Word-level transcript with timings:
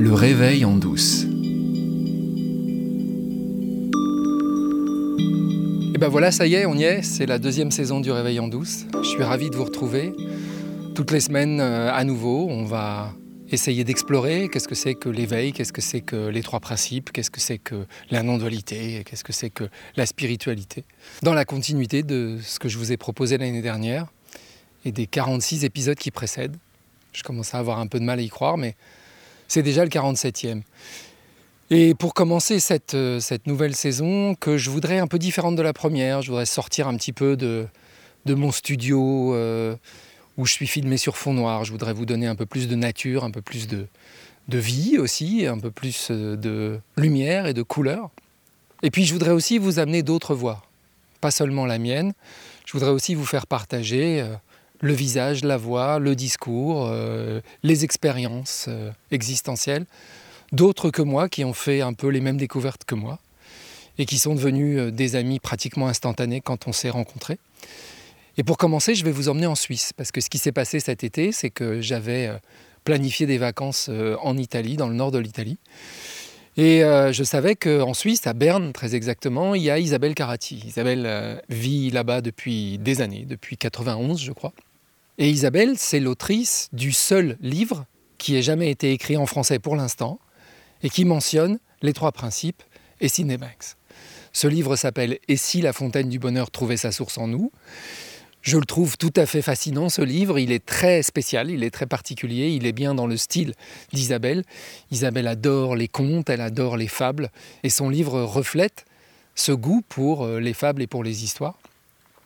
Le 0.00 0.14
réveil 0.14 0.64
en 0.64 0.76
douce. 0.76 1.24
Et 5.94 5.98
ben 5.98 6.08
voilà, 6.08 6.32
ça 6.32 6.46
y 6.46 6.54
est, 6.54 6.64
on 6.64 6.74
y 6.74 6.84
est. 6.84 7.02
C'est 7.02 7.26
la 7.26 7.38
deuxième 7.38 7.70
saison 7.70 8.00
du 8.00 8.10
Réveil 8.10 8.40
en 8.40 8.48
douce. 8.48 8.86
Je 9.02 9.06
suis 9.06 9.22
ravi 9.22 9.50
de 9.50 9.56
vous 9.56 9.64
retrouver. 9.64 10.14
Toutes 10.94 11.10
les 11.10 11.20
semaines, 11.20 11.60
euh, 11.60 11.92
à 11.92 12.04
nouveau, 12.04 12.46
on 12.48 12.64
va 12.64 13.12
essayer 13.50 13.84
d'explorer 13.84 14.48
qu'est-ce 14.48 14.68
que 14.68 14.74
c'est 14.74 14.94
que 14.94 15.10
l'éveil, 15.10 15.52
qu'est-ce 15.52 15.74
que 15.74 15.82
c'est 15.82 16.00
que 16.00 16.28
les 16.28 16.42
trois 16.42 16.60
principes, 16.60 17.12
qu'est-ce 17.12 17.30
que 17.30 17.40
c'est 17.40 17.58
que 17.58 17.84
la 18.10 18.22
non-dualité, 18.22 19.04
qu'est-ce 19.04 19.22
que 19.22 19.34
c'est 19.34 19.50
que 19.50 19.64
la 19.96 20.06
spiritualité. 20.06 20.84
Dans 21.22 21.34
la 21.34 21.44
continuité 21.44 22.02
de 22.02 22.38
ce 22.42 22.58
que 22.58 22.70
je 22.70 22.78
vous 22.78 22.90
ai 22.90 22.96
proposé 22.96 23.36
l'année 23.36 23.60
dernière 23.60 24.06
et 24.86 24.92
des 24.92 25.06
46 25.06 25.66
épisodes 25.66 25.98
qui 25.98 26.10
précèdent. 26.10 26.56
Je 27.12 27.22
commence 27.22 27.54
à 27.54 27.58
avoir 27.58 27.80
un 27.80 27.86
peu 27.86 28.00
de 28.00 28.04
mal 28.04 28.18
à 28.18 28.22
y 28.22 28.30
croire, 28.30 28.56
mais 28.56 28.76
c'est 29.50 29.64
déjà 29.64 29.82
le 29.82 29.90
47e. 29.90 30.62
Et 31.70 31.94
pour 31.94 32.14
commencer 32.14 32.60
cette, 32.60 32.94
euh, 32.94 33.18
cette, 33.18 33.48
nouvelle 33.48 33.74
saison, 33.74 34.36
que 34.36 34.56
je 34.56 34.70
voudrais 34.70 35.00
un 35.00 35.08
peu 35.08 35.18
différente 35.18 35.56
de 35.56 35.62
la 35.62 35.72
première, 35.72 36.22
je 36.22 36.28
voudrais 36.28 36.46
sortir 36.46 36.86
un 36.86 36.96
petit 36.96 37.12
peu 37.12 37.36
de, 37.36 37.66
de 38.26 38.34
mon 38.34 38.52
studio 38.52 39.34
euh, 39.34 39.74
où 40.36 40.46
je 40.46 40.52
suis 40.52 40.68
filmé 40.68 40.96
sur 40.96 41.16
fond 41.16 41.34
noir. 41.34 41.64
Je 41.64 41.72
voudrais 41.72 41.92
vous 41.92 42.06
donner 42.06 42.28
un 42.28 42.36
peu 42.36 42.46
plus 42.46 42.68
de 42.68 42.76
nature, 42.76 43.24
un 43.24 43.32
peu 43.32 43.42
plus 43.42 43.66
de, 43.66 43.88
de 44.46 44.58
vie 44.58 44.98
aussi, 44.98 45.44
un 45.46 45.58
peu 45.58 45.72
plus 45.72 46.12
euh, 46.12 46.36
de 46.36 46.78
lumière 46.96 47.46
et 47.46 47.54
de 47.54 47.62
couleur. 47.62 48.10
Et 48.84 48.92
puis 48.92 49.04
je 49.04 49.12
voudrais 49.12 49.32
aussi 49.32 49.58
vous 49.58 49.80
amener 49.80 50.04
d'autres 50.04 50.36
voix, 50.36 50.62
pas 51.20 51.32
seulement 51.32 51.66
la 51.66 51.78
mienne. 51.78 52.12
Je 52.66 52.72
voudrais 52.72 52.90
aussi 52.90 53.16
vous 53.16 53.26
faire 53.26 53.48
partager 53.48 54.24
le 54.80 54.92
visage, 54.92 55.44
la 55.44 55.56
voix, 55.56 55.98
le 55.98 56.16
discours, 56.16 56.86
euh, 56.86 57.40
les 57.62 57.84
expériences 57.84 58.66
euh, 58.68 58.90
existentielles 59.10 59.86
d'autres 60.52 60.90
que 60.90 61.02
moi 61.02 61.28
qui 61.28 61.44
ont 61.44 61.52
fait 61.52 61.80
un 61.80 61.92
peu 61.92 62.08
les 62.08 62.20
mêmes 62.20 62.36
découvertes 62.36 62.84
que 62.84 62.96
moi 62.96 63.20
et 63.98 64.06
qui 64.06 64.18
sont 64.18 64.34
devenus 64.34 64.78
euh, 64.78 64.90
des 64.90 65.14
amis 65.16 65.38
pratiquement 65.38 65.86
instantanés 65.86 66.40
quand 66.40 66.66
on 66.66 66.72
s'est 66.72 66.90
rencontrés. 66.90 67.38
Et 68.36 68.42
pour 68.42 68.56
commencer, 68.56 68.94
je 68.94 69.04
vais 69.04 69.12
vous 69.12 69.28
emmener 69.28 69.46
en 69.46 69.54
Suisse 69.54 69.92
parce 69.94 70.10
que 70.10 70.20
ce 70.20 70.30
qui 70.30 70.38
s'est 70.38 70.52
passé 70.52 70.80
cet 70.80 71.04
été, 71.04 71.30
c'est 71.30 71.50
que 71.50 71.80
j'avais 71.80 72.30
planifié 72.84 73.26
des 73.26 73.36
vacances 73.36 73.90
en 74.22 74.38
Italie, 74.38 74.76
dans 74.76 74.88
le 74.88 74.94
nord 74.94 75.10
de 75.10 75.18
l'Italie. 75.18 75.58
Et 76.56 76.80
je 76.80 77.22
savais 77.24 77.54
qu'en 77.54 77.92
Suisse, 77.92 78.26
à 78.26 78.32
Berne 78.32 78.72
très 78.72 78.94
exactement, 78.94 79.54
il 79.54 79.62
y 79.62 79.68
a 79.68 79.78
Isabelle 79.78 80.14
Carati. 80.14 80.62
Isabelle 80.64 81.42
vit 81.50 81.90
là-bas 81.90 82.22
depuis 82.22 82.78
des 82.78 83.02
années, 83.02 83.26
depuis 83.28 83.58
91 83.58 84.22
je 84.22 84.32
crois. 84.32 84.54
Et 85.20 85.28
Isabelle, 85.28 85.74
c'est 85.76 86.00
l'autrice 86.00 86.70
du 86.72 86.92
seul 86.92 87.36
livre 87.42 87.84
qui 88.16 88.36
ait 88.36 88.42
jamais 88.42 88.70
été 88.70 88.90
écrit 88.90 89.18
en 89.18 89.26
français 89.26 89.58
pour 89.58 89.76
l'instant 89.76 90.18
et 90.82 90.88
qui 90.88 91.04
mentionne 91.04 91.58
les 91.82 91.92
trois 91.92 92.10
principes 92.10 92.62
et 93.02 93.08
Cinémax. 93.08 93.76
Ce 94.32 94.46
livre 94.46 94.76
s'appelle 94.76 95.18
Et 95.28 95.36
si 95.36 95.60
la 95.60 95.74
fontaine 95.74 96.08
du 96.08 96.18
bonheur 96.18 96.50
trouvait 96.50 96.78
sa 96.78 96.90
source 96.90 97.18
en 97.18 97.28
nous? 97.28 97.52
Je 98.40 98.56
le 98.56 98.64
trouve 98.64 98.96
tout 98.96 99.12
à 99.14 99.26
fait 99.26 99.42
fascinant, 99.42 99.90
ce 99.90 100.00
livre. 100.00 100.38
Il 100.38 100.52
est 100.52 100.64
très 100.64 101.02
spécial, 101.02 101.50
il 101.50 101.64
est 101.64 101.70
très 101.70 101.84
particulier, 101.84 102.48
il 102.48 102.64
est 102.64 102.72
bien 102.72 102.94
dans 102.94 103.06
le 103.06 103.18
style 103.18 103.52
d'Isabelle. 103.92 104.42
Isabelle 104.90 105.26
adore 105.26 105.76
les 105.76 105.88
contes, 105.88 106.30
elle 106.30 106.40
adore 106.40 106.78
les 106.78 106.88
fables, 106.88 107.30
et 107.62 107.68
son 107.68 107.90
livre 107.90 108.22
reflète 108.22 108.86
ce 109.34 109.52
goût 109.52 109.82
pour 109.86 110.24
euh, 110.24 110.40
les 110.40 110.54
fables 110.54 110.80
et 110.80 110.86
pour 110.86 111.04
les 111.04 111.24
histoires. 111.24 111.58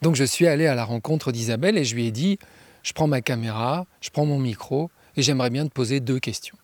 Donc 0.01 0.15
je 0.15 0.23
suis 0.23 0.47
allé 0.47 0.67
à 0.69 0.77
la 0.77 0.85
rencontre 0.85 1.33
d'Isabelle 1.33 1.77
et 1.77 1.85
je 1.85 1.97
lui 1.97 2.07
ai 2.07 2.13
dit, 2.13 2.39
je 2.85 2.93
prends 2.93 3.09
ma 3.09 3.21
caméra, 3.21 3.87
je 4.01 4.11
prends 4.11 4.27
mon 4.27 4.39
micro 4.39 4.91
et 5.17 5.23
j'aimerais 5.23 5.51
bien 5.51 5.67
te 5.67 5.73
poser 5.73 5.99
deux 5.99 6.21
questions. 6.21 6.57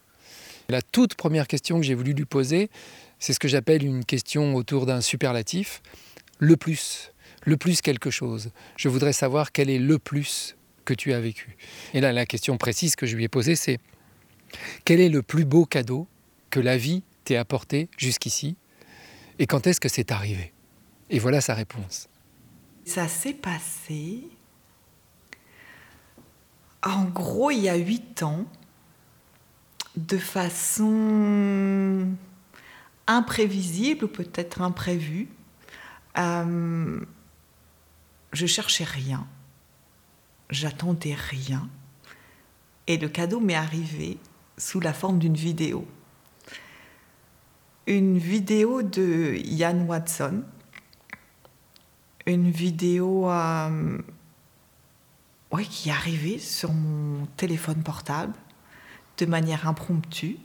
La 0.69 0.83
toute 0.83 1.17
première 1.17 1.49
question 1.49 1.81
que 1.81 1.87
j'ai 1.87 1.95
voulu 1.95 2.13
lui 2.13 2.27
poser, 2.27 2.71
c'est 3.19 3.33
ce 3.33 3.41
que 3.41 3.49
j'appelle 3.49 3.85
une 3.85 4.05
question 4.05 4.55
autour 4.55 4.87
d'un 4.87 5.01
superlatif, 5.01 5.83
le 6.39 6.57
plus, 6.57 7.13
le 7.45 7.57
plus 7.57 7.81
quelque 7.81 8.11
chose. 8.11 8.51
Je 8.77 8.89
voudrais 8.89 9.13
savoir 9.13 9.51
quel 9.51 9.69
est 9.69 9.81
le 9.81 9.99
plus 9.99 10.57
que 10.85 10.95
tu 10.95 11.13
as 11.13 11.21
vécu. 11.21 11.57
Et 11.93 12.01
là, 12.01 12.13
la 12.13 12.27
question 12.27 12.57
précise 12.57 12.95
que 12.95 13.07
je 13.07 13.17
lui 13.17 13.25
ai 13.25 13.29
posée, 13.29 13.57
c'est 13.57 13.79
quel 14.85 15.01
est 15.01 15.09
le 15.09 15.23
plus 15.23 15.45
beau 15.45 15.65
cadeau 15.65 16.07
que 16.51 16.61
la 16.61 16.77
vie 16.77 17.03
t'ait 17.25 17.37
apporté 17.37 17.89
jusqu'ici 17.97 18.57
et 19.41 19.47
quand 19.47 19.67
est-ce 19.67 19.81
que 19.81 19.89
c'est 19.89 20.13
arrivé? 20.13 20.53
Et 21.09 21.19
voilà 21.19 21.41
sa 21.41 21.55
réponse. 21.55 22.09
Ça 22.85 23.09
s'est 23.09 23.35
passé 23.35 24.25
en 26.83 27.05
gros, 27.05 27.51
il 27.51 27.61
y 27.61 27.69
a 27.69 27.77
huit 27.77 28.23
ans, 28.23 28.47
de 29.97 30.19
façon 30.19 32.07
imprévisible 33.07 34.05
ou 34.05 34.09
peut-être 34.09 34.63
imprévue, 34.63 35.29
euh, 36.19 37.01
je 38.33 38.47
cherchais 38.47 38.85
rien, 38.85 39.27
j'attendais 40.49 41.15
rien, 41.15 41.69
et 42.87 42.97
le 42.97 43.09
cadeau 43.09 43.41
m'est 43.41 43.55
arrivé 43.55 44.19
sous 44.57 44.81
la 44.81 44.93
forme 44.93 45.19
d'une 45.19 45.35
vidéo. 45.35 45.87
Une 47.87 48.19
vidéo 48.19 48.83
de 48.83 49.35
Ian 49.45 49.85
Watson, 49.87 50.45
une 52.27 52.51
vidéo 52.51 53.29
euh, 53.29 53.99
ouais, 55.53 55.65
qui 55.65 55.89
est 55.89 55.93
arrivé 55.93 56.39
sur 56.39 56.73
mon 56.73 57.27
téléphone 57.37 57.83
portable 57.83 58.35
de 59.19 59.27
manière 59.27 59.69
impromptue. 59.69 60.37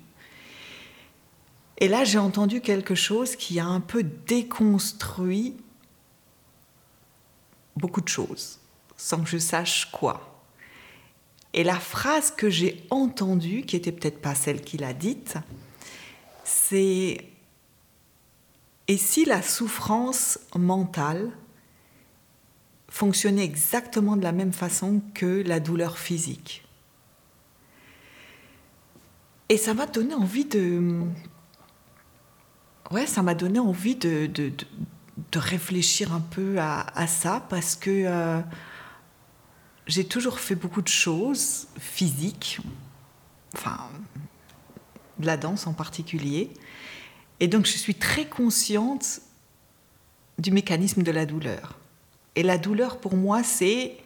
Et 1.78 1.88
là, 1.88 2.04
j'ai 2.04 2.18
entendu 2.18 2.62
quelque 2.62 2.96
chose 2.96 3.36
qui 3.36 3.60
a 3.60 3.66
un 3.66 3.82
peu 3.82 4.04
déconstruit 4.04 5.58
beaucoup 7.76 8.02
de 8.02 8.08
choses, 8.08 8.60
sans 8.96 9.22
que 9.22 9.30
je 9.30 9.38
sache 9.38 9.92
quoi. 9.92 10.32
Et 11.54 11.64
la 11.64 11.80
phrase 11.80 12.32
que 12.32 12.50
j'ai 12.50 12.86
entendue, 12.90 13.64
qui 13.64 13.76
était 13.76 13.92
peut-être 13.92 14.22
pas 14.22 14.36
celle 14.36 14.62
qu'il 14.62 14.84
a 14.84 14.94
dite, 14.94 15.36
c'est 16.44 17.30
Et 18.88 18.98
si 18.98 19.26
la 19.26 19.42
souffrance 19.42 20.40
mentale 20.56 21.32
fonctionner 22.96 23.44
exactement 23.44 24.16
de 24.16 24.24
la 24.24 24.32
même 24.32 24.54
façon 24.54 25.02
que 25.14 25.44
la 25.46 25.60
douleur 25.60 25.98
physique. 25.98 26.64
Et 29.50 29.58
ça 29.58 29.74
m'a 29.74 29.86
donné 29.86 30.14
envie 30.14 30.46
de... 30.46 31.02
Ouais, 32.92 33.06
ça 33.06 33.22
m'a 33.22 33.36
donné 33.36 33.60
envie 33.60 33.96
de, 33.96 34.32
réfléchir 35.36 36.14
un 36.14 36.22
peu 36.22 36.58
à, 36.58 36.86
à 36.98 37.06
ça 37.06 37.46
parce 37.50 37.76
que 37.76 37.90
euh, 38.06 38.40
j'ai 39.88 40.06
toujours 40.06 40.40
fait 40.40 40.56
beaucoup 40.56 40.82
de 40.82 40.88
choses 40.88 41.68
physiques, 41.78 42.62
enfin, 43.54 43.90
de 45.20 45.26
la 45.26 45.36
danse 45.36 45.68
en 45.68 45.74
particulier. 45.74 46.50
Et 47.42 47.50
donc 47.50 47.66
je 47.66 47.78
suis 47.78 47.96
très 47.96 48.26
consciente 48.26 49.20
du 50.40 50.52
mécanisme 50.52 51.04
de 51.04 51.12
la 51.12 51.26
douleur. 51.26 51.78
Et 52.36 52.44
la 52.44 52.58
douleur 52.58 53.00
pour 53.00 53.16
moi, 53.16 53.44
c'est 53.44 53.98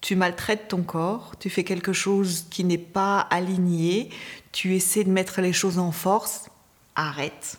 tu 0.00 0.14
maltraites 0.14 0.68
ton 0.68 0.82
corps, 0.82 1.34
tu 1.38 1.50
fais 1.50 1.64
quelque 1.64 1.92
chose 1.92 2.46
qui 2.50 2.64
n'est 2.64 2.78
pas 2.78 3.20
aligné, 3.20 4.10
tu 4.52 4.74
essaies 4.74 5.04
de 5.04 5.10
mettre 5.10 5.40
les 5.40 5.52
choses 5.52 5.78
en 5.78 5.90
force, 5.90 6.48
arrête, 6.94 7.58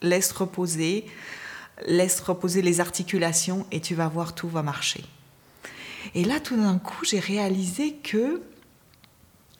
laisse 0.00 0.32
reposer, 0.32 1.06
laisse 1.86 2.20
reposer 2.20 2.62
les 2.62 2.80
articulations 2.80 3.66
et 3.72 3.80
tu 3.80 3.94
vas 3.94 4.08
voir, 4.08 4.34
tout 4.34 4.48
va 4.48 4.62
marcher. 4.62 5.04
Et 6.14 6.24
là, 6.24 6.40
tout 6.40 6.56
d'un 6.56 6.78
coup, 6.78 7.04
j'ai 7.04 7.20
réalisé 7.20 7.94
que 7.94 8.42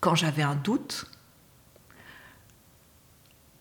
quand 0.01 0.15
j'avais 0.15 0.43
un 0.43 0.57
doute, 0.57 1.07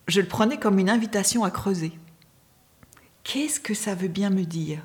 je 0.08 0.20
le 0.20 0.26
prenais 0.26 0.58
comme 0.58 0.78
une 0.78 0.90
invitation 0.90 1.44
à 1.44 1.50
creuser. 1.50 1.92
Qu'est-ce 3.22 3.60
que 3.60 3.74
ça 3.74 3.94
veut 3.94 4.08
bien 4.08 4.30
me 4.30 4.44
dire? 4.44 4.80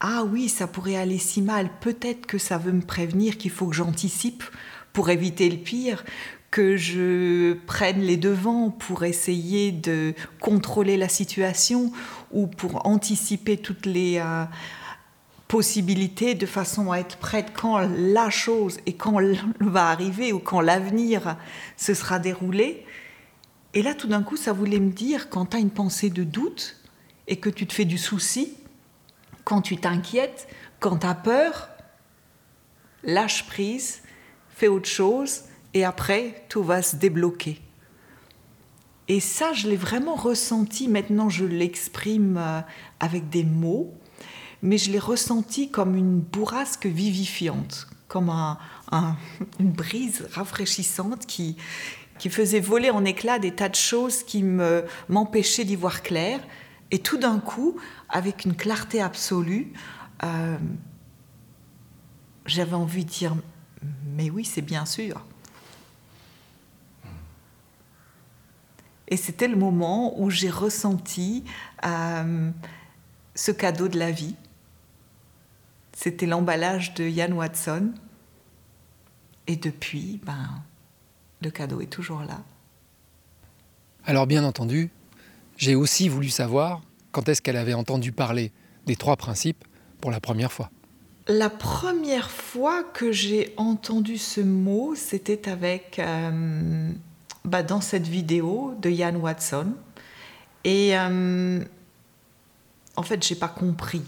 Ah 0.00 0.22
oui, 0.24 0.48
ça 0.48 0.66
pourrait 0.66 0.96
aller 0.96 1.18
si 1.18 1.42
mal, 1.42 1.70
peut-être 1.80 2.26
que 2.26 2.38
ça 2.38 2.56
veut 2.58 2.72
me 2.72 2.82
prévenir 2.82 3.36
qu'il 3.36 3.50
faut 3.50 3.66
que 3.66 3.74
j'anticipe 3.74 4.44
pour 4.92 5.10
éviter 5.10 5.48
le 5.50 5.56
pire, 5.56 6.04
que 6.50 6.76
je 6.76 7.54
prenne 7.66 8.00
les 8.00 8.16
devants 8.16 8.70
pour 8.70 9.04
essayer 9.04 9.72
de 9.72 10.14
contrôler 10.40 10.96
la 10.96 11.08
situation 11.08 11.92
ou 12.30 12.46
pour 12.46 12.86
anticiper 12.86 13.56
toutes 13.56 13.86
les 13.86 14.18
euh, 14.18 14.44
possibilités 15.48 16.34
de 16.34 16.46
façon 16.46 16.92
à 16.92 16.98
être 16.98 17.16
prête 17.16 17.52
quand 17.52 17.78
la 17.78 18.30
chose 18.30 18.78
et 18.86 18.94
quand 18.94 19.18
va 19.60 19.88
arriver 19.88 20.32
ou 20.32 20.38
quand 20.38 20.60
l'avenir 20.60 21.36
se 21.76 21.92
sera 21.92 22.18
déroulé. 22.18 22.84
Et 23.74 23.82
là, 23.82 23.94
tout 23.94 24.08
d'un 24.08 24.22
coup, 24.22 24.36
ça 24.36 24.52
voulait 24.52 24.80
me 24.80 24.90
dire, 24.90 25.28
quand 25.28 25.46
tu 25.46 25.56
as 25.56 25.60
une 25.60 25.70
pensée 25.70 26.08
de 26.08 26.24
doute 26.24 26.76
et 27.26 27.36
que 27.36 27.50
tu 27.50 27.66
te 27.66 27.74
fais 27.74 27.84
du 27.84 27.98
souci, 27.98 28.54
quand 29.48 29.62
tu 29.62 29.78
t'inquiètes, 29.78 30.46
quand 30.78 30.98
tu 30.98 31.06
as 31.06 31.14
peur, 31.14 31.70
lâche 33.02 33.46
prise, 33.46 34.02
fais 34.50 34.68
autre 34.68 34.90
chose 34.90 35.44
et 35.72 35.86
après 35.86 36.44
tout 36.50 36.62
va 36.62 36.82
se 36.82 36.96
débloquer. 36.96 37.58
Et 39.08 39.20
ça, 39.20 39.54
je 39.54 39.66
l'ai 39.66 39.76
vraiment 39.76 40.16
ressenti. 40.16 40.86
Maintenant, 40.86 41.30
je 41.30 41.46
l'exprime 41.46 42.36
euh, 42.36 42.60
avec 43.00 43.30
des 43.30 43.42
mots, 43.42 43.94
mais 44.60 44.76
je 44.76 44.90
l'ai 44.90 44.98
ressenti 44.98 45.70
comme 45.70 45.96
une 45.96 46.20
bourrasque 46.20 46.84
vivifiante, 46.84 47.86
comme 48.06 48.30
une 49.58 49.72
brise 49.72 50.28
rafraîchissante 50.30 51.24
qui, 51.24 51.56
qui 52.18 52.28
faisait 52.28 52.60
voler 52.60 52.90
en 52.90 53.02
éclats 53.06 53.38
des 53.38 53.54
tas 53.54 53.70
de 53.70 53.76
choses 53.76 54.24
qui 54.24 54.42
m'empêchaient 54.42 55.64
d'y 55.64 55.76
voir 55.76 56.02
clair. 56.02 56.38
Et 56.90 56.98
tout 57.00 57.18
d'un 57.18 57.38
coup, 57.38 57.78
avec 58.08 58.44
une 58.44 58.56
clarté 58.56 59.00
absolue, 59.02 59.72
euh, 60.24 60.56
j'avais 62.46 62.74
envie 62.74 63.04
de 63.04 63.10
dire, 63.10 63.36
mais 64.06 64.30
oui, 64.30 64.44
c'est 64.44 64.62
bien 64.62 64.86
sûr. 64.86 65.22
Et 69.08 69.16
c'était 69.16 69.48
le 69.48 69.56
moment 69.56 70.20
où 70.20 70.30
j'ai 70.30 70.50
ressenti 70.50 71.44
euh, 71.84 72.50
ce 73.34 73.50
cadeau 73.50 73.88
de 73.88 73.98
la 73.98 74.10
vie. 74.10 74.34
C'était 75.94 76.26
l'emballage 76.26 76.94
de 76.94 77.04
Ian 77.04 77.32
Watson. 77.32 77.92
Et 79.46 79.56
depuis, 79.56 80.20
ben, 80.24 80.62
le 81.40 81.50
cadeau 81.50 81.80
est 81.80 81.86
toujours 81.86 82.20
là. 82.20 82.42
Alors 84.04 84.26
bien 84.26 84.44
entendu, 84.44 84.90
j'ai 85.58 85.74
aussi 85.74 86.08
voulu 86.08 86.30
savoir 86.30 86.80
quand 87.12 87.28
est-ce 87.28 87.42
qu'elle 87.42 87.56
avait 87.56 87.74
entendu 87.74 88.12
parler 88.12 88.52
des 88.86 88.96
trois 88.96 89.16
principes 89.16 89.64
pour 90.00 90.10
la 90.10 90.20
première 90.20 90.52
fois. 90.52 90.70
La 91.26 91.50
première 91.50 92.30
fois 92.30 92.84
que 92.84 93.12
j'ai 93.12 93.52
entendu 93.58 94.16
ce 94.16 94.40
mot, 94.40 94.94
c'était 94.94 95.50
avec 95.50 95.98
euh, 95.98 96.90
bah, 97.44 97.62
dans 97.62 97.82
cette 97.82 98.06
vidéo 98.06 98.74
de 98.80 98.88
Ian 98.88 99.16
Watson. 99.16 99.74
Et 100.64 100.96
euh, 100.96 101.62
en 102.96 103.02
fait, 103.02 103.22
j'ai 103.26 103.34
pas 103.34 103.48
compris. 103.48 104.02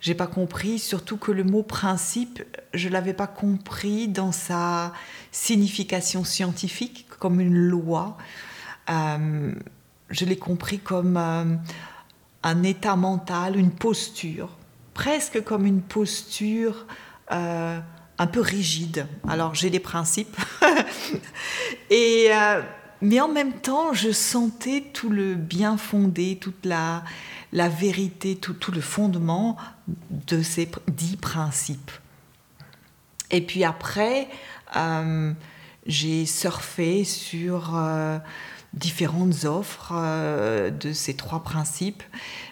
J'ai 0.00 0.14
pas 0.14 0.26
compris, 0.26 0.78
surtout 0.78 1.16
que 1.16 1.32
le 1.32 1.44
mot 1.44 1.62
principe, 1.62 2.42
je 2.74 2.90
l'avais 2.90 3.14
pas 3.14 3.26
compris 3.26 4.06
dans 4.08 4.32
sa 4.32 4.92
signification 5.32 6.24
scientifique, 6.24 7.06
comme 7.18 7.40
une 7.40 7.56
loi. 7.56 8.18
Euh, 8.90 9.54
je 10.10 10.24
l'ai 10.24 10.36
compris 10.36 10.78
comme 10.78 11.16
euh, 11.16 11.56
un 12.42 12.62
état 12.62 12.96
mental, 12.96 13.56
une 13.56 13.70
posture, 13.70 14.50
presque 14.92 15.42
comme 15.42 15.66
une 15.66 15.82
posture 15.82 16.86
euh, 17.32 17.80
un 18.18 18.26
peu 18.26 18.40
rigide. 18.40 19.06
Alors 19.26 19.54
j'ai 19.54 19.70
des 19.70 19.80
principes, 19.80 20.36
euh, 21.92 22.62
mais 23.00 23.20
en 23.20 23.28
même 23.28 23.52
temps 23.54 23.92
je 23.92 24.12
sentais 24.12 24.84
tout 24.92 25.08
le 25.08 25.34
bien 25.34 25.76
fondé, 25.76 26.38
toute 26.40 26.64
la, 26.64 27.02
la 27.52 27.68
vérité, 27.68 28.36
tout, 28.36 28.54
tout 28.54 28.72
le 28.72 28.80
fondement 28.80 29.56
de 30.10 30.42
ces 30.42 30.70
dix 30.88 31.16
principes. 31.16 31.90
Et 33.30 33.40
puis 33.40 33.64
après, 33.64 34.28
j'ai 35.86 36.26
surfé 36.26 37.02
sur 37.02 37.74
différentes 38.74 39.44
offres 39.44 39.92
euh, 39.94 40.70
de 40.70 40.92
ces 40.92 41.14
trois 41.14 41.42
principes. 41.42 42.02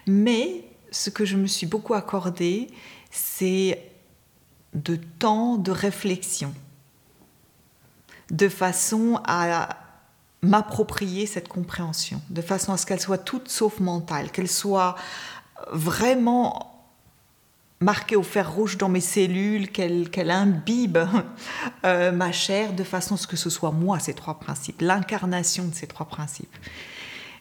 Mais 0.06 0.64
ce 0.90 1.10
que 1.10 1.24
je 1.24 1.36
me 1.36 1.46
suis 1.46 1.66
beaucoup 1.66 1.94
accordé, 1.94 2.68
c'est 3.10 3.82
de 4.74 4.96
temps 4.96 5.56
de 5.56 5.70
réflexion, 5.70 6.54
de 8.30 8.48
façon 8.48 9.20
à 9.26 9.76
m'approprier 10.42 11.26
cette 11.26 11.48
compréhension, 11.48 12.20
de 12.30 12.42
façon 12.42 12.72
à 12.72 12.76
ce 12.76 12.86
qu'elle 12.86 13.00
soit 13.00 13.18
toute 13.18 13.48
sauf 13.48 13.80
mentale, 13.80 14.30
qu'elle 14.32 14.48
soit 14.48 14.96
vraiment 15.70 16.71
marquée 17.82 18.16
au 18.16 18.22
fer 18.22 18.50
rouge 18.50 18.78
dans 18.78 18.88
mes 18.88 19.00
cellules, 19.00 19.70
qu'elle 19.70 20.30
imbibe 20.30 20.98
euh, 21.84 22.12
ma 22.12 22.32
chair 22.32 22.72
de 22.72 22.84
façon 22.84 23.14
à 23.14 23.18
ce 23.18 23.26
que 23.26 23.36
ce 23.36 23.50
soit 23.50 23.72
moi 23.72 23.98
ces 23.98 24.14
trois 24.14 24.38
principes, 24.38 24.80
l'incarnation 24.80 25.64
de 25.66 25.74
ces 25.74 25.86
trois 25.86 26.06
principes. 26.06 26.54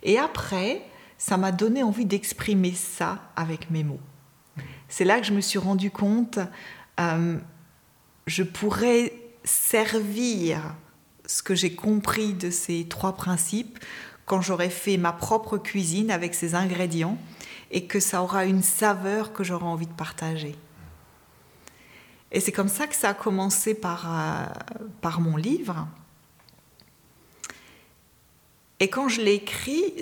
Et 0.03 0.17
après, 0.17 0.81
ça 1.17 1.37
m'a 1.37 1.51
donné 1.51 1.83
envie 1.83 2.05
d'exprimer 2.05 2.73
ça 2.73 3.19
avec 3.35 3.69
mes 3.69 3.83
mots. 3.83 3.99
C'est 4.89 5.05
là 5.05 5.19
que 5.19 5.25
je 5.25 5.33
me 5.33 5.41
suis 5.41 5.59
rendu 5.59 5.91
compte, 5.91 6.39
euh, 6.99 7.37
je 8.27 8.43
pourrais 8.43 9.13
servir 9.43 10.75
ce 11.25 11.43
que 11.43 11.55
j'ai 11.55 11.73
compris 11.73 12.33
de 12.33 12.49
ces 12.49 12.87
trois 12.89 13.15
principes 13.15 13.79
quand 14.25 14.41
j'aurai 14.41 14.69
fait 14.69 14.97
ma 14.97 15.13
propre 15.13 15.57
cuisine 15.57 16.11
avec 16.11 16.35
ces 16.35 16.55
ingrédients 16.55 17.17
et 17.71 17.85
que 17.85 17.99
ça 17.99 18.21
aura 18.21 18.45
une 18.45 18.61
saveur 18.61 19.33
que 19.33 19.43
j'aurai 19.43 19.65
envie 19.65 19.87
de 19.87 19.93
partager. 19.93 20.55
Et 22.31 22.39
c'est 22.39 22.51
comme 22.51 22.67
ça 22.67 22.87
que 22.87 22.95
ça 22.95 23.09
a 23.09 23.13
commencé 23.13 23.73
par, 23.73 24.05
euh, 24.07 24.45
par 25.01 25.19
mon 25.19 25.35
livre. 25.35 25.87
Et 28.79 28.89
quand 28.89 29.07
je 29.07 29.21
l'ai 29.21 29.35
écrit, 29.35 29.93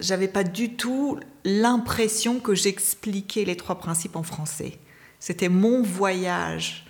j'avais 0.00 0.28
pas 0.28 0.44
du 0.44 0.74
tout 0.74 1.18
l'impression 1.44 2.40
que 2.40 2.54
j'expliquais 2.54 3.44
les 3.44 3.56
trois 3.56 3.78
principes 3.78 4.16
en 4.16 4.22
français. 4.22 4.78
C'était 5.18 5.48
mon 5.48 5.82
voyage, 5.82 6.86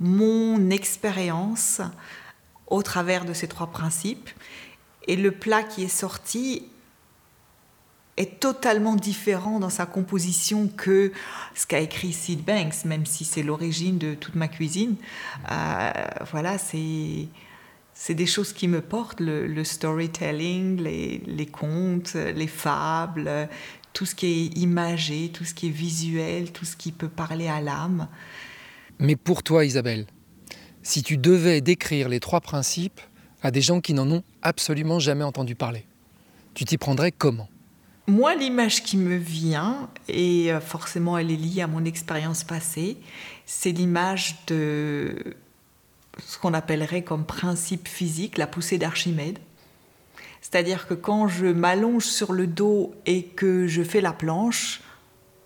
mon 0.00 0.70
expérience 0.70 1.80
au 2.66 2.82
travers 2.82 3.24
de 3.24 3.34
ces 3.34 3.48
trois 3.48 3.68
principes. 3.68 4.30
Et 5.06 5.16
le 5.16 5.32
plat 5.32 5.62
qui 5.62 5.84
est 5.84 5.88
sorti 5.88 6.68
est 8.18 8.40
totalement 8.40 8.96
différent 8.96 9.60
dans 9.60 9.70
sa 9.70 9.86
composition 9.86 10.68
que 10.68 11.12
ce 11.54 11.66
qu'a 11.66 11.80
écrit 11.80 12.12
Sid 12.12 12.44
Banks, 12.44 12.84
même 12.84 13.06
si 13.06 13.24
c'est 13.24 13.42
l'origine 13.42 13.96
de 13.98 14.14
toute 14.14 14.34
ma 14.34 14.48
cuisine. 14.48 14.96
Euh, 15.50 15.92
voilà, 16.30 16.58
c'est 16.58 17.28
c'est 18.00 18.14
des 18.14 18.26
choses 18.26 18.52
qui 18.52 18.68
me 18.68 18.80
portent, 18.80 19.18
le, 19.18 19.64
storytelling, 19.64 20.80
les, 20.80 21.20
les, 21.26 21.46
contes, 21.46 22.14
les 22.14 22.46
fables, 22.46 23.48
tout 23.92 24.06
ce 24.06 24.14
qui 24.14 24.26
est 24.26 24.58
imagé, 24.58 25.30
tout 25.30 25.44
ce 25.44 25.52
qui 25.52 25.66
est 25.66 25.70
visuel, 25.70 26.52
tout 26.52 26.64
ce 26.64 26.76
qui 26.76 26.92
peut 26.92 27.08
parler 27.08 27.48
à 27.48 27.60
l'âme. 27.60 28.06
Mais 29.00 29.16
pour 29.16 29.42
toi, 29.42 29.64
Isabelle, 29.64 30.06
si 30.84 31.02
tu 31.02 31.16
devais 31.16 31.60
décrire 31.60 32.08
les 32.08 32.20
trois 32.20 32.40
principes 32.40 33.00
à 33.42 33.50
des 33.50 33.62
gens 33.62 33.80
qui 33.80 33.94
n'en 33.94 34.08
ont 34.08 34.22
absolument 34.42 35.00
jamais 35.00 35.24
entendu 35.24 35.56
parler, 35.56 35.84
tu 36.54 36.64
t'y 36.64 36.78
prendrais 36.78 37.10
comment? 37.10 37.48
Moi, 38.08 38.34
l'image 38.34 38.82
qui 38.82 38.96
me 38.96 39.16
vient, 39.16 39.90
et 40.08 40.50
euh, 40.50 40.60
forcément 40.60 41.18
elle 41.18 41.30
est 41.30 41.36
liée 41.36 41.60
à 41.60 41.66
mon 41.66 41.84
expérience 41.84 42.42
passée, 42.42 42.96
c'est 43.44 43.70
l'image 43.70 44.36
de 44.46 45.36
ce 46.18 46.38
qu'on 46.38 46.54
appellerait 46.54 47.02
comme 47.02 47.26
principe 47.26 47.86
physique 47.86 48.38
la 48.38 48.46
poussée 48.46 48.78
d'Archimède. 48.78 49.38
C'est-à-dire 50.40 50.86
que 50.86 50.94
quand 50.94 51.28
je 51.28 51.46
m'allonge 51.46 52.06
sur 52.06 52.32
le 52.32 52.46
dos 52.46 52.94
et 53.04 53.24
que 53.24 53.66
je 53.66 53.82
fais 53.82 54.00
la 54.00 54.14
planche, 54.14 54.80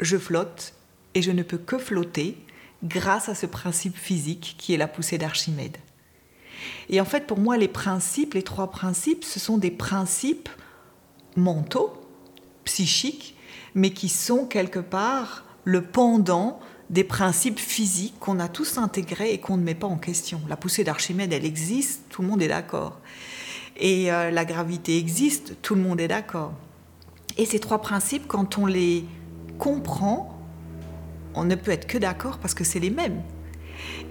je 0.01 0.17
flotte 0.17 0.75
et 1.15 1.23
je 1.23 1.33
ne 1.33 1.43
peux 1.43 1.59
que 1.59 1.79
flotter 1.79 2.39
grâce 2.85 3.29
à 3.29 3.35
ce 3.35 3.47
principe 3.47 3.97
physique 3.97 4.55
qui 4.57 4.73
est 4.73 4.79
la 4.79 4.89
poussée 4.89 5.19
d'Archimède. 5.19 5.79
Et 6.89 7.01
en 7.01 7.05
fait, 7.05 7.27
pour 7.27 7.41
moi, 7.41 7.57
les 7.57 7.69
principes, 7.69 8.35
les 8.35 8.45
trois 8.45 8.71
principes, 8.71 9.25
ce 9.25 9.41
sont 9.41 9.59
des 9.59 9.73
principes 9.73 10.49
mentaux 11.35 12.02
psychiques, 12.65 13.37
mais 13.75 13.91
qui 13.91 14.09
sont 14.09 14.47
quelque 14.47 14.79
part 14.79 15.45
le 15.65 15.83
pendant 15.83 16.61
des 16.91 17.05
principes 17.05 17.59
physiques 17.59 18.15
qu'on 18.21 18.39
a 18.39 18.49
tous 18.49 18.77
intégrés 18.77 19.33
et 19.33 19.39
qu'on 19.39 19.57
ne 19.57 19.63
met 19.63 19.75
pas 19.75 19.87
en 19.87 19.97
question. 19.97 20.41
La 20.49 20.57
poussée 20.57 20.85
d'Archimède, 20.85 21.33
elle 21.33 21.47
existe, 21.47 22.03
tout 22.11 22.23
le 22.23 22.29
monde 22.29 22.43
est 22.43 22.49
d'accord. 22.49 23.01
Et 23.79 24.13
euh, 24.13 24.31
la 24.31 24.45
gravité 24.45 24.99
existe, 24.99 25.57
tout 25.63 25.75
le 25.75 25.81
monde 25.81 26.01
est 26.01 26.09
d'accord. 26.09 26.53
Et 27.39 27.47
ces 27.47 27.59
trois 27.59 27.81
principes, 27.81 28.27
quand 28.27 28.59
on 28.59 28.67
les 28.67 29.07
comprend, 29.59 30.39
on 31.35 31.45
ne 31.45 31.55
peut 31.55 31.71
être 31.71 31.87
que 31.87 31.97
d'accord 31.97 32.39
parce 32.39 32.53
que 32.53 32.65
c'est 32.65 32.81
les 32.81 32.91
mêmes. 32.91 33.23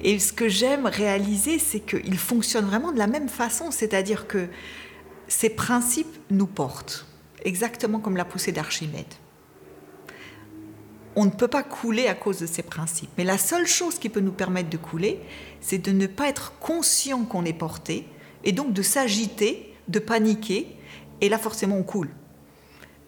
Et 0.04 0.18
ce 0.18 0.34
que 0.34 0.50
j'aime 0.50 0.88
réaliser, 0.88 1.60
c'est 1.60 1.82
qu'ils 1.82 2.18
fonctionnent 2.18 2.66
vraiment 2.66 2.92
de 2.92 2.98
la 2.98 3.08
même 3.08 3.30
façon, 3.30 3.70
c'est-à-dire 3.70 4.28
que 4.28 4.48
ces 5.28 5.50
principes 5.50 6.18
nous 6.32 6.48
portent 6.48 7.06
exactement 7.46 8.00
comme 8.00 8.18
la 8.18 8.26
poussée 8.26 8.52
d'Archimède. 8.52 9.14
On 11.16 11.26
ne 11.26 11.30
peut 11.30 11.48
pas 11.48 11.64
couler 11.64 12.08
à 12.08 12.14
cause 12.14 12.40
de 12.40 12.46
ces 12.46 12.64
principes. 12.64 13.10
Mais 13.18 13.24
la 13.24 13.38
seule 13.38 13.68
chose 13.68 14.00
qui 14.00 14.10
peut 14.10 14.22
nous 14.22 14.32
permettre 14.32 14.70
de 14.70 14.78
couler, 14.78 15.20
c'est 15.60 15.78
de 15.78 15.92
ne 15.92 16.08
pas 16.08 16.30
être 16.30 16.58
conscient 16.60 17.26
qu'on 17.26 17.44
est 17.44 17.54
porté, 17.54 18.08
et 18.44 18.54
donc 18.54 18.74
de 18.74 18.82
s'agiter, 18.82 19.76
de 19.88 20.00
paniquer, 20.00 20.76
et 21.20 21.30
là 21.30 21.38
forcément 21.38 21.78
on 21.78 21.84
coule. 21.84 22.10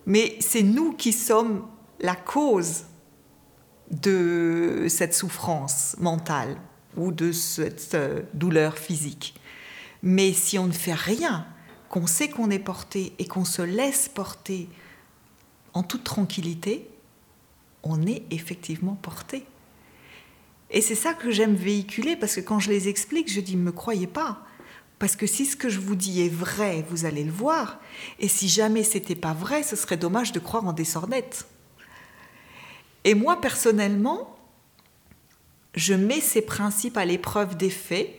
Mais 0.06 0.36
c'est 0.40 0.64
nous 0.64 0.94
qui 0.94 1.14
sommes 1.14 1.66
la 2.00 2.16
cause 2.16 2.84
de 3.90 4.88
cette 4.90 5.14
souffrance 5.14 5.96
mentale 6.00 6.58
ou 6.98 7.12
de 7.12 7.32
cette 7.32 7.96
euh, 7.96 8.22
douleur 8.34 8.78
physique. 8.78 9.40
Mais 10.02 10.34
si 10.34 10.60
on 10.60 10.68
ne 10.68 10.74
fait 10.74 10.94
rien, 10.94 11.48
qu'on 11.94 12.08
sait 12.08 12.28
qu'on 12.28 12.50
est 12.50 12.58
porté 12.58 13.14
et 13.20 13.28
qu'on 13.28 13.46
se 13.46 13.62
laisse 13.62 14.10
porter 14.10 14.68
en 15.76 15.84
toute 15.84 16.04
tranquillité, 16.04 16.90
on 17.84 18.08
est 18.08 18.24
effectivement 18.32 18.96
porté. 18.96 19.46
Et 20.72 20.82
c'est 20.82 20.96
ça 20.96 21.14
que 21.14 21.30
j'aime 21.30 21.54
véhiculer 21.54 22.16
parce 22.16 22.34
que 22.34 22.42
quand 22.42 22.58
je 22.58 22.72
les 22.72 22.88
explique, 22.88 23.32
je 23.32 23.40
dis, 23.42 23.56
ne 23.56 23.62
me 23.62 23.72
croyez 23.72 24.08
pas. 24.08 24.44
Parce 24.98 25.16
que 25.16 25.28
si 25.28 25.46
ce 25.46 25.56
que 25.56 25.70
je 25.70 25.80
vous 25.80 25.94
dis 25.94 26.26
est 26.26 26.34
vrai, 26.34 26.84
vous 26.90 27.06
allez 27.06 27.24
le 27.24 27.32
voir. 27.32 27.80
Et 28.18 28.28
si 28.28 28.50
jamais 28.50 28.82
c'était 28.82 29.14
pas 29.14 29.34
vrai, 29.34 29.62
ce 29.62 29.76
serait 29.76 29.96
dommage 29.96 30.32
de 30.32 30.40
croire 30.40 30.66
en 30.66 30.74
des 30.74 30.86
sornettes. 30.86 31.46
Et 33.04 33.14
moi, 33.14 33.40
personnellement, 33.40 34.36
je 35.76 35.94
mets 35.94 36.22
ces 36.22 36.42
principes 36.42 36.98
à 36.98 37.06
l'épreuve 37.06 37.56
des 37.56 37.70
faits, 37.70 38.10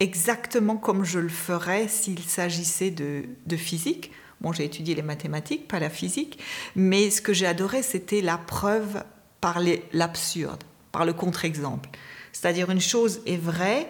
exactement 0.00 0.76
comme 0.76 1.04
je 1.04 1.18
le 1.18 1.28
ferais 1.28 1.88
s'il 1.88 2.20
s'agissait 2.20 2.90
de, 2.90 3.24
de 3.46 3.56
physique. 3.56 4.12
Bon, 4.40 4.52
j'ai 4.52 4.64
étudié 4.64 4.94
les 4.94 5.02
mathématiques, 5.02 5.66
pas 5.66 5.80
la 5.80 5.90
physique, 5.90 6.38
mais 6.76 7.10
ce 7.10 7.20
que 7.20 7.32
j'ai 7.32 7.46
adoré, 7.46 7.82
c'était 7.82 8.20
la 8.20 8.38
preuve 8.38 9.02
par 9.40 9.58
l'absurde 9.92 10.62
par 10.92 11.04
le 11.04 11.12
contre-exemple. 11.12 11.88
C'est-à-dire 12.32 12.70
une 12.70 12.80
chose 12.80 13.20
est 13.26 13.36
vraie, 13.36 13.88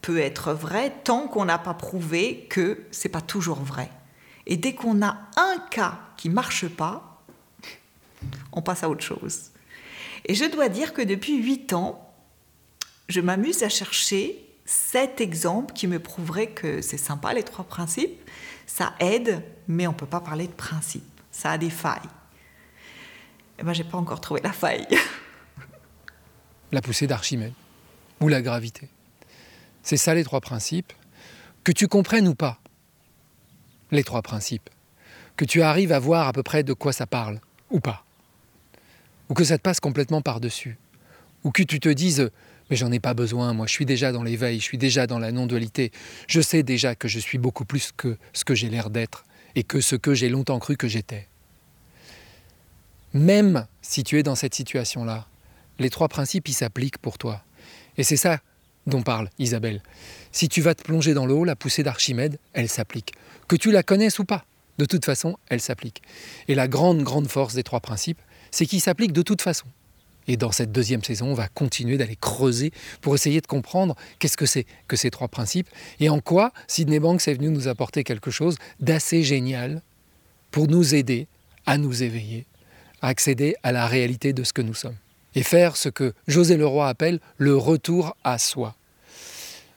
peut 0.00 0.18
être 0.18 0.52
vraie, 0.52 0.92
tant 1.04 1.28
qu'on 1.28 1.44
n'a 1.44 1.58
pas 1.58 1.74
prouvé 1.74 2.46
que 2.50 2.84
c'est 2.90 3.08
pas 3.08 3.20
toujours 3.20 3.60
vrai. 3.60 3.90
Et 4.46 4.56
dès 4.56 4.74
qu'on 4.74 5.02
a 5.02 5.18
un 5.36 5.58
cas 5.70 6.00
qui 6.16 6.28
marche 6.28 6.66
pas, 6.66 7.22
on 8.52 8.62
passe 8.62 8.82
à 8.82 8.88
autre 8.88 9.04
chose. 9.04 9.50
Et 10.24 10.34
je 10.34 10.44
dois 10.44 10.68
dire 10.68 10.92
que 10.92 11.02
depuis 11.02 11.36
huit 11.42 11.72
ans, 11.72 12.01
je 13.08 13.20
m'amuse 13.20 13.62
à 13.62 13.68
chercher 13.68 14.44
cet 14.64 15.20
exemple 15.20 15.74
qui 15.74 15.86
me 15.86 15.98
prouverait 15.98 16.48
que 16.48 16.80
c'est 16.82 16.98
sympa 16.98 17.34
les 17.34 17.42
trois 17.42 17.64
principes. 17.64 18.18
Ça 18.66 18.94
aide, 19.00 19.42
mais 19.68 19.86
on 19.86 19.92
ne 19.92 19.96
peut 19.96 20.06
pas 20.06 20.20
parler 20.20 20.46
de 20.46 20.52
principe. 20.52 21.04
Ça 21.30 21.52
a 21.52 21.58
des 21.58 21.70
failles 21.70 22.08
eh 23.62 23.64
ben, 23.64 23.72
j'ai 23.72 23.84
pas 23.84 23.98
encore 23.98 24.20
trouvé 24.20 24.40
la 24.42 24.52
faille. 24.52 24.86
la 26.72 26.82
poussée 26.82 27.06
d'Archimède 27.06 27.52
ou 28.20 28.26
la 28.26 28.42
gravité. 28.42 28.88
C'est 29.84 29.96
ça 29.96 30.14
les 30.14 30.24
trois 30.24 30.40
principes. 30.40 30.92
Que 31.62 31.70
tu 31.70 31.86
comprennes 31.86 32.26
ou 32.26 32.34
pas 32.34 32.58
les 33.92 34.02
trois 34.02 34.22
principes. 34.22 34.68
Que 35.36 35.44
tu 35.44 35.62
arrives 35.62 35.92
à 35.92 36.00
voir 36.00 36.26
à 36.26 36.32
peu 36.32 36.42
près 36.42 36.64
de 36.64 36.72
quoi 36.72 36.92
ça 36.92 37.06
parle 37.06 37.40
ou 37.70 37.78
pas. 37.78 38.04
Ou 39.28 39.34
que 39.34 39.44
ça 39.44 39.58
te 39.58 39.62
passe 39.62 39.78
complètement 39.78 40.22
par-dessus. 40.22 40.76
Ou 41.44 41.52
que 41.52 41.62
tu 41.62 41.78
te 41.78 41.88
dises 41.88 42.30
mais 42.72 42.76
j'en 42.76 42.90
ai 42.90 43.00
pas 43.00 43.12
besoin, 43.12 43.52
moi 43.52 43.66
je 43.66 43.72
suis 43.72 43.84
déjà 43.84 44.12
dans 44.12 44.22
l'éveil, 44.22 44.58
je 44.58 44.64
suis 44.64 44.78
déjà 44.78 45.06
dans 45.06 45.18
la 45.18 45.30
non-dualité. 45.30 45.92
Je 46.26 46.40
sais 46.40 46.62
déjà 46.62 46.94
que 46.94 47.06
je 47.06 47.18
suis 47.18 47.36
beaucoup 47.36 47.66
plus 47.66 47.92
que 47.94 48.16
ce 48.32 48.46
que 48.46 48.54
j'ai 48.54 48.70
l'air 48.70 48.88
d'être 48.88 49.26
et 49.54 49.62
que 49.62 49.82
ce 49.82 49.94
que 49.94 50.14
j'ai 50.14 50.30
longtemps 50.30 50.58
cru 50.58 50.78
que 50.78 50.88
j'étais. 50.88 51.28
Même 53.12 53.66
si 53.82 54.04
tu 54.04 54.18
es 54.18 54.22
dans 54.22 54.36
cette 54.36 54.54
situation-là, 54.54 55.26
les 55.80 55.90
trois 55.90 56.08
principes, 56.08 56.48
ils 56.48 56.54
s'appliquent 56.54 56.96
pour 56.96 57.18
toi. 57.18 57.44
Et 57.98 58.04
c'est 58.04 58.16
ça 58.16 58.40
dont 58.86 59.02
parle 59.02 59.28
Isabelle. 59.38 59.82
Si 60.32 60.48
tu 60.48 60.62
vas 60.62 60.74
te 60.74 60.82
plonger 60.82 61.12
dans 61.12 61.26
l'eau, 61.26 61.44
la 61.44 61.56
poussée 61.56 61.82
d'Archimède, 61.82 62.38
elle 62.54 62.70
s'applique. 62.70 63.12
Que 63.48 63.56
tu 63.56 63.70
la 63.70 63.82
connaisses 63.82 64.18
ou 64.18 64.24
pas, 64.24 64.46
de 64.78 64.86
toute 64.86 65.04
façon, 65.04 65.36
elle 65.50 65.60
s'applique. 65.60 66.00
Et 66.48 66.54
la 66.54 66.68
grande, 66.68 67.02
grande 67.02 67.28
force 67.28 67.52
des 67.52 67.64
trois 67.64 67.80
principes, 67.80 68.22
c'est 68.50 68.64
qu'ils 68.64 68.80
s'appliquent 68.80 69.12
de 69.12 69.20
toute 69.20 69.42
façon. 69.42 69.66
Et 70.28 70.36
dans 70.36 70.52
cette 70.52 70.72
deuxième 70.72 71.02
saison, 71.02 71.26
on 71.26 71.34
va 71.34 71.48
continuer 71.48 71.98
d'aller 71.98 72.16
creuser 72.16 72.72
pour 73.00 73.14
essayer 73.14 73.40
de 73.40 73.46
comprendre 73.46 73.96
qu'est-ce 74.18 74.36
que 74.36 74.46
c'est 74.46 74.66
que 74.86 74.96
ces 74.96 75.10
trois 75.10 75.28
principes 75.28 75.68
et 76.00 76.08
en 76.08 76.20
quoi 76.20 76.52
Sidney 76.68 77.00
Banks 77.00 77.26
est 77.26 77.34
venu 77.34 77.48
nous 77.48 77.68
apporter 77.68 78.04
quelque 78.04 78.30
chose 78.30 78.56
d'assez 78.80 79.22
génial 79.22 79.82
pour 80.50 80.68
nous 80.68 80.94
aider 80.94 81.26
à 81.66 81.78
nous 81.78 82.02
éveiller 82.02 82.46
accéder 83.02 83.56
à 83.62 83.72
la 83.72 83.86
réalité 83.86 84.32
de 84.32 84.44
ce 84.44 84.52
que 84.52 84.62
nous 84.62 84.74
sommes 84.74 84.96
et 85.34 85.42
faire 85.42 85.76
ce 85.76 85.88
que 85.88 86.14
José 86.28 86.56
Leroy 86.56 86.88
appelle 86.88 87.20
le 87.36 87.56
retour 87.56 88.16
à 88.22 88.38
soi. 88.38 88.76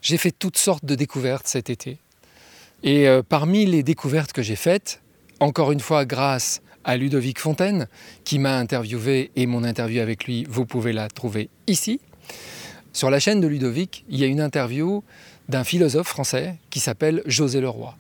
J'ai 0.02 0.18
fait 0.18 0.32
toutes 0.32 0.58
sortes 0.58 0.86
de 0.86 0.96
découvertes 0.96 1.48
cet 1.48 1.70
été. 1.70 1.98
Et 2.84 3.08
euh, 3.08 3.24
parmi 3.28 3.66
les 3.66 3.82
découvertes 3.82 4.34
que 4.34 4.44
j'ai 4.44 4.56
faites, 4.56 5.02
encore 5.40 5.72
une 5.72 5.80
fois 5.80 6.06
grâce 6.06 6.62
à 6.86 6.96
Ludovic 6.98 7.40
Fontaine, 7.40 7.88
qui 8.24 8.40
m'a 8.40 8.58
interviewé, 8.58 9.32
et 9.36 9.48
mon 9.48 9.64
interview 9.64 10.02
avec 10.02 10.26
lui, 10.26 10.46
vous 10.48 10.66
pouvez 10.66 10.94
la 10.94 11.10
trouver 11.10 11.50
ici. 11.68 12.00
Sur 12.94 13.10
la 13.10 13.20
chaîne 13.20 13.42
de 13.42 13.48
Ludovic, 13.48 14.06
il 14.08 14.20
y 14.20 14.24
a 14.24 14.28
une 14.28 14.40
interview 14.40 15.04
d'un 15.50 15.64
philosophe 15.64 16.08
français 16.08 16.56
qui 16.70 16.80
s'appelle 16.80 17.22
José 17.26 17.60
Leroy. 17.60 17.96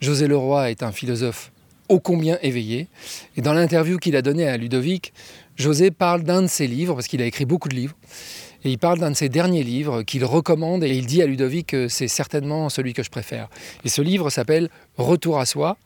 José 0.00 0.26
Leroy 0.26 0.70
est 0.70 0.82
un 0.82 0.90
philosophe 0.90 1.52
ô 1.88 2.00
combien 2.00 2.38
éveillé. 2.42 2.88
Et 3.36 3.42
dans 3.42 3.52
l'interview 3.52 3.98
qu'il 3.98 4.16
a 4.16 4.22
donnée 4.22 4.48
à 4.48 4.56
Ludovic, 4.56 5.12
José 5.56 5.90
parle 5.90 6.22
d'un 6.22 6.42
de 6.42 6.46
ses 6.46 6.66
livres, 6.66 6.94
parce 6.94 7.08
qu'il 7.08 7.20
a 7.20 7.26
écrit 7.26 7.44
beaucoup 7.44 7.68
de 7.68 7.74
livres, 7.74 7.96
et 8.64 8.70
il 8.70 8.78
parle 8.78 8.98
d'un 8.98 9.10
de 9.10 9.16
ses 9.16 9.28
derniers 9.28 9.62
livres 9.62 10.02
qu'il 10.02 10.24
recommande, 10.24 10.84
et 10.84 10.96
il 10.96 11.06
dit 11.06 11.20
à 11.20 11.26
Ludovic 11.26 11.68
que 11.68 11.88
c'est 11.88 12.08
certainement 12.08 12.68
celui 12.70 12.94
que 12.94 13.02
je 13.02 13.10
préfère. 13.10 13.48
Et 13.84 13.88
ce 13.88 14.02
livre 14.02 14.30
s'appelle 14.30 14.70
Retour 14.96 15.38
à 15.38 15.46
soi, 15.46 15.76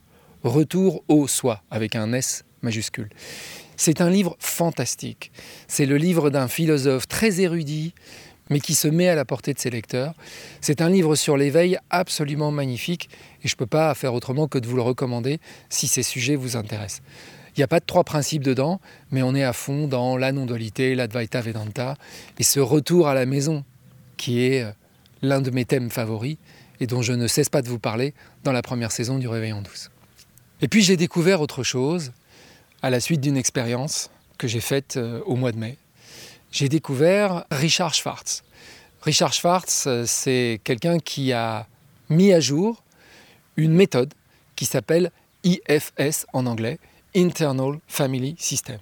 Retour 0.45 1.03
au 1.09 1.27
soi, 1.27 1.63
avec 1.71 1.97
un 1.97 2.13
S 2.13 2.45
majuscule. 2.61 3.09
C'est 3.79 4.03
un 4.03 4.11
livre 4.11 4.37
fantastique. 4.39 5.33
C'est 5.69 5.87
le 5.87 5.97
livre 5.97 6.29
d'un 6.29 6.49
philosophe 6.49 7.09
très 7.09 7.41
érudit, 7.41 7.95
mais 8.51 8.61
qui 8.61 8.75
se 8.75 8.87
met 8.87 9.09
à 9.09 9.15
la 9.15 9.25
portée 9.25 9.55
de 9.55 9.59
ses 9.59 9.71
lecteurs. 9.71 10.13
C'est 10.61 10.83
un 10.83 10.91
livre 10.91 11.17
sur 11.17 11.39
l'éveil 11.39 11.79
absolument 11.89 12.51
magnifique 12.51 13.09
et 13.43 13.49
je 13.49 13.55
ne 13.55 13.57
peux 13.57 13.67
pas 13.67 13.95
faire 13.95 14.13
autrement 14.13 14.47
que 14.47 14.59
de 14.59 14.67
vous 14.67 14.77
le 14.77 14.83
recommander 14.83 15.41
si 15.71 15.89
ces 15.89 16.03
sujets 16.03 16.37
vous 16.37 16.57
intéressent. 16.57 17.01
Il 17.57 17.61
n'y 17.61 17.65
a 17.65 17.69
pas 17.69 17.81
de 17.81 17.87
trois 17.87 18.05
principes 18.05 18.45
dedans, 18.45 18.83
mais 19.13 19.23
on 19.23 19.35
est 19.35 19.45
à 19.45 19.55
fond 19.55 19.89
dans 19.89 20.19
la 20.19 20.31
non-dualité, 20.31 20.95
l'Advaita 20.95 21.41
Vedanta 21.41 21.97
et 22.39 22.43
ce 22.43 22.61
retour 22.61 23.09
à 23.09 23.15
la 23.15 23.25
maison 23.25 23.65
qui 24.19 24.45
est 24.45 24.65
euh, 24.65 24.73
l'un 25.23 25.41
de 25.41 25.51
mes 25.51 25.65
thèmes 25.65 25.89
favoris 25.89 26.37
et 26.81 26.87
dont 26.87 27.01
je 27.01 27.15
ne 27.15 27.29
cesse 27.29 27.49
pas 27.49 27.63
de 27.63 27.69
vous 27.69 27.79
parler 27.79 28.13
dans 28.43 28.53
la 28.53 28.61
première 28.61 28.93
saison 28.93 29.19
du 29.19 29.27
Réveil 29.27 29.55
en 29.55 29.63
douce. 29.63 29.89
Et 30.61 30.69
puis 30.69 30.83
j'ai 30.83 30.97
découvert 30.97 31.41
autre 31.41 31.63
chose 31.63 32.13
à 32.83 32.91
la 32.91 33.01
suite 33.01 33.21
d'une 33.21 33.37
expérience 33.37 34.11
que 34.39 34.49
j'ai 34.49 34.61
faite 34.61 34.97
euh, 34.97 35.21
au 35.27 35.37
mois 35.37 35.53
de 35.53 35.59
mai 35.59 35.79
j'ai 36.55 36.69
découvert 36.69 37.45
Richard 37.51 37.95
Schwartz. 37.95 38.45
Richard 39.03 39.33
Schwartz, 39.33 39.87
euh, 39.89 40.05
c'est 40.07 40.61
quelqu'un 40.63 41.01
qui 41.01 41.33
a 41.33 41.67
mis 42.09 42.33
à 42.33 42.39
jour 42.39 42.85
une 43.57 43.75
méthode 43.75 44.15
qui 44.55 44.65
s'appelle 44.65 45.11
IFS 45.43 46.27
en 46.33 46.47
anglais, 46.47 46.79
Internal 47.17 47.81
Family 47.89 48.37
Systems. 48.39 48.79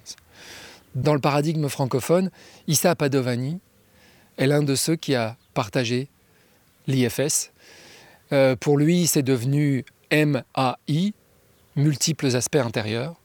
Dans 0.93 1.15
le 1.15 1.19
paradigme 1.19 1.67
francophone, 1.67 2.29
Issa 2.67 2.95
Padovani 2.95 3.59
est 4.37 4.45
l'un 4.45 4.61
de 4.61 4.75
ceux 4.75 4.95
qui 4.95 5.15
a 5.15 5.35
partagé 5.55 6.09
l'IFS. 6.85 7.51
Euh, 8.33 8.55
pour 8.55 8.77
lui, 8.77 9.07
c'est 9.07 9.23
devenu 9.23 9.83
MAI, 10.11 11.13
multiples 11.75 12.35
aspects 12.35 12.55
intérieurs. 12.55 13.15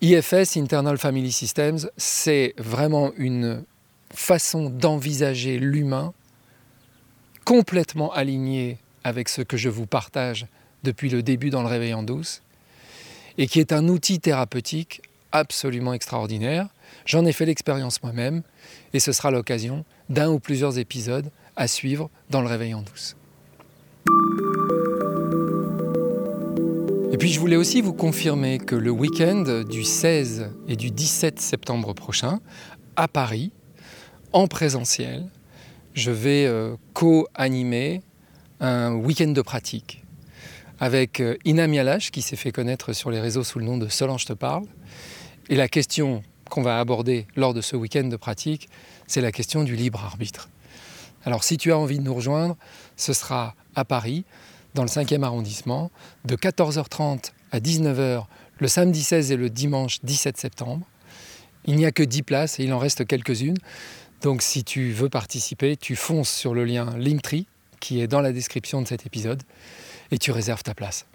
IFS, 0.00 0.56
Internal 0.56 0.98
Family 0.98 1.32
Systems, 1.32 1.88
c'est 1.96 2.54
vraiment 2.58 3.12
une 3.16 3.64
façon 4.12 4.70
d'envisager 4.70 5.58
l'humain 5.58 6.12
complètement 7.44 8.12
alignée 8.12 8.78
avec 9.02 9.28
ce 9.28 9.42
que 9.42 9.56
je 9.56 9.68
vous 9.68 9.86
partage 9.86 10.46
depuis 10.82 11.08
le 11.08 11.22
début 11.22 11.50
dans 11.50 11.62
le 11.62 11.68
réveil 11.68 11.94
en 11.94 12.02
douce, 12.02 12.42
et 13.38 13.46
qui 13.46 13.60
est 13.60 13.72
un 13.72 13.88
outil 13.88 14.20
thérapeutique 14.20 15.02
absolument 15.32 15.92
extraordinaire. 15.92 16.68
J'en 17.06 17.24
ai 17.24 17.32
fait 17.32 17.46
l'expérience 17.46 18.02
moi-même, 18.02 18.42
et 18.92 19.00
ce 19.00 19.12
sera 19.12 19.30
l'occasion 19.30 19.84
d'un 20.08 20.30
ou 20.30 20.38
plusieurs 20.38 20.78
épisodes 20.78 21.30
à 21.56 21.66
suivre 21.66 22.10
dans 22.30 22.40
le 22.40 22.48
réveil 22.48 22.74
en 22.74 22.82
douce. 22.82 23.16
Puis 27.24 27.32
je 27.32 27.40
voulais 27.40 27.56
aussi 27.56 27.80
vous 27.80 27.94
confirmer 27.94 28.58
que 28.58 28.74
le 28.74 28.90
week-end 28.90 29.62
du 29.66 29.82
16 29.82 30.50
et 30.68 30.76
du 30.76 30.90
17 30.90 31.40
septembre 31.40 31.94
prochain, 31.94 32.40
à 32.96 33.08
Paris, 33.08 33.50
en 34.34 34.46
présentiel, 34.46 35.30
je 35.94 36.10
vais 36.10 36.44
euh, 36.44 36.76
co-animer 36.92 38.02
un 38.60 38.92
week-end 38.92 39.28
de 39.28 39.40
pratique 39.40 40.04
avec 40.78 41.20
euh, 41.20 41.38
Ina 41.46 41.98
qui 41.98 42.20
s'est 42.20 42.36
fait 42.36 42.52
connaître 42.52 42.92
sur 42.92 43.10
les 43.10 43.20
réseaux 43.20 43.42
sous 43.42 43.58
le 43.58 43.64
nom 43.64 43.78
de 43.78 43.88
Solange 43.88 44.26
te 44.26 44.34
parle. 44.34 44.66
Et 45.48 45.56
la 45.56 45.68
question 45.68 46.22
qu'on 46.50 46.60
va 46.60 46.78
aborder 46.78 47.26
lors 47.36 47.54
de 47.54 47.62
ce 47.62 47.74
week-end 47.74 48.04
de 48.04 48.16
pratique, 48.16 48.68
c'est 49.06 49.22
la 49.22 49.32
question 49.32 49.64
du 49.64 49.76
libre 49.76 50.04
arbitre. 50.04 50.50
Alors 51.24 51.42
si 51.42 51.56
tu 51.56 51.72
as 51.72 51.78
envie 51.78 52.00
de 52.00 52.04
nous 52.04 52.14
rejoindre, 52.14 52.54
ce 52.98 53.14
sera 53.14 53.54
à 53.74 53.86
Paris, 53.86 54.26
dans 54.74 54.82
le 54.82 54.88
5e 54.88 55.22
arrondissement, 55.22 55.90
de 56.24 56.36
14h30 56.36 57.32
à 57.52 57.60
19h 57.60 58.24
le 58.58 58.68
samedi 58.68 59.02
16 59.02 59.32
et 59.32 59.36
le 59.36 59.50
dimanche 59.50 59.98
17 60.02 60.36
septembre. 60.36 60.86
Il 61.64 61.76
n'y 61.76 61.86
a 61.86 61.92
que 61.92 62.02
10 62.02 62.22
places 62.22 62.60
et 62.60 62.64
il 62.64 62.72
en 62.72 62.78
reste 62.78 63.06
quelques-unes. 63.06 63.58
Donc 64.22 64.42
si 64.42 64.64
tu 64.64 64.92
veux 64.92 65.08
participer, 65.08 65.76
tu 65.76 65.96
fonces 65.96 66.30
sur 66.30 66.54
le 66.54 66.64
lien 66.64 66.94
Linktree 66.96 67.46
qui 67.80 68.00
est 68.00 68.06
dans 68.06 68.20
la 68.20 68.32
description 68.32 68.80
de 68.80 68.86
cet 68.86 69.06
épisode 69.06 69.42
et 70.10 70.18
tu 70.18 70.30
réserves 70.30 70.62
ta 70.62 70.74
place. 70.74 71.06